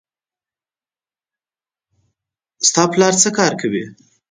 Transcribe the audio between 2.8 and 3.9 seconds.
پلار څه کار کوی